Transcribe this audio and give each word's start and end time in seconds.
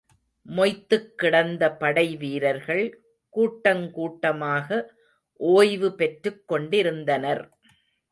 மொய்த்துக் 0.45 1.17
கிடந்த 1.17 1.71
படை 1.71 2.17
வீரர்கள், 2.17 3.01
கூட்டங் 3.35 3.91
கூட்டமாக 3.91 4.93
ஒய்வுபெற்றுக் 5.39 6.47
கொண்டிருந்தனர். 6.47 7.43